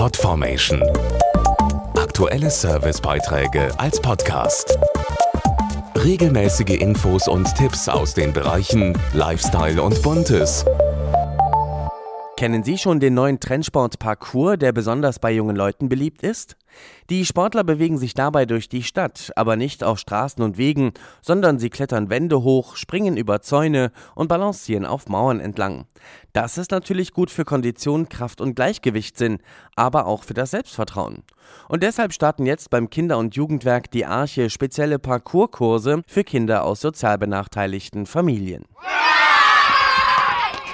[0.00, 0.82] Podformation.
[1.94, 4.78] Aktuelle Servicebeiträge als Podcast.
[5.94, 10.64] Regelmäßige Infos und Tipps aus den Bereichen Lifestyle und Buntes.
[12.40, 16.56] Kennen Sie schon den neuen Trendsport Parkour, der besonders bei jungen Leuten beliebt ist?
[17.10, 21.58] Die Sportler bewegen sich dabei durch die Stadt, aber nicht auf Straßen und Wegen, sondern
[21.58, 25.84] sie klettern Wände hoch, springen über Zäune und balancieren auf Mauern entlang.
[26.32, 29.40] Das ist natürlich gut für Kondition, Kraft und Gleichgewichtssinn,
[29.76, 31.24] aber auch für das Selbstvertrauen.
[31.68, 36.80] Und deshalb starten jetzt beim Kinder- und Jugendwerk die Arche spezielle Parkourkurse für Kinder aus
[36.80, 38.64] sozial benachteiligten Familien.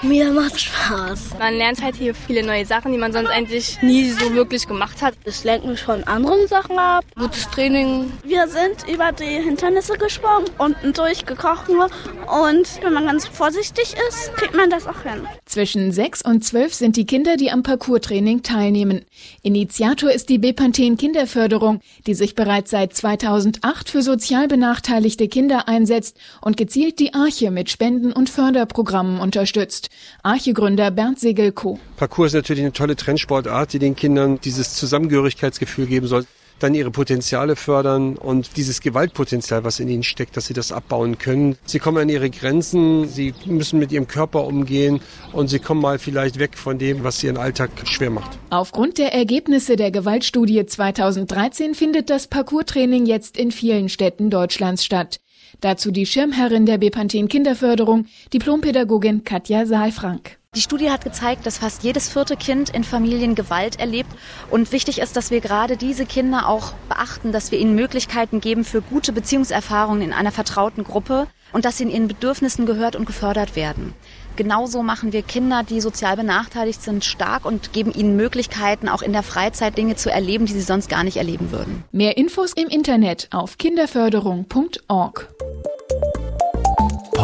[0.09, 1.37] Mir macht Spaß.
[1.37, 5.03] Man lernt halt hier viele neue Sachen, die man sonst eigentlich nie so wirklich gemacht
[5.03, 5.15] hat.
[5.25, 7.05] Es lenkt mich von anderen Sachen ab.
[7.17, 8.13] Gutes Training.
[8.23, 14.55] Wir sind über die Hindernisse gesprungen, unten durchgekocht und wenn man ganz vorsichtig ist, kriegt
[14.55, 15.27] man das auch hin.
[15.57, 19.07] Zwischen sechs und zwölf sind die Kinder, die am Parcours-Training teilnehmen.
[19.41, 26.19] Initiator ist die Bepanthen Kinderförderung, die sich bereits seit 2008 für sozial benachteiligte Kinder einsetzt
[26.43, 29.89] und gezielt die Arche mit Spenden und Förderprogrammen unterstützt.
[30.23, 31.79] Arche-Gründer Bernd Segelko.
[31.97, 36.27] Parcours ist natürlich eine tolle Trendsportart, die den Kindern dieses Zusammengehörigkeitsgefühl geben soll
[36.59, 41.19] dann ihre Potenziale fördern und dieses Gewaltpotenzial, was in ihnen steckt, dass sie das abbauen
[41.19, 41.57] können.
[41.65, 45.01] Sie kommen an ihre Grenzen, sie müssen mit ihrem Körper umgehen
[45.33, 48.39] und sie kommen mal vielleicht weg von dem, was ihren Alltag schwer macht.
[48.51, 55.21] Aufgrund der Ergebnisse der Gewaltstudie 2013 findet das Parcours-Training jetzt in vielen Städten Deutschlands statt.
[55.61, 60.39] Dazu die Schirmherrin der Bepanthen Kinderförderung, Diplompädagogin Katja Saalfrank.
[60.57, 64.09] Die Studie hat gezeigt, dass fast jedes vierte Kind in Familien Gewalt erlebt.
[64.51, 68.65] Und wichtig ist, dass wir gerade diese Kinder auch beachten, dass wir ihnen Möglichkeiten geben
[68.65, 73.05] für gute Beziehungserfahrungen in einer vertrauten Gruppe und dass sie in ihren Bedürfnissen gehört und
[73.05, 73.93] gefördert werden.
[74.37, 79.13] Genauso machen wir Kinder, die sozial benachteiligt sind, stark und geben ihnen Möglichkeiten, auch in
[79.13, 81.85] der Freizeit Dinge zu erleben, die sie sonst gar nicht erleben würden.
[81.93, 85.29] Mehr Infos im Internet auf kinderförderung.org.